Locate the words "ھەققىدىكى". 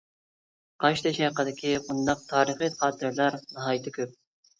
1.23-1.73